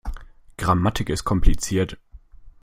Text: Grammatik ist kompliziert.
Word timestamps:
Grammatik 0.57 1.09
ist 1.09 1.25
kompliziert. 1.25 1.99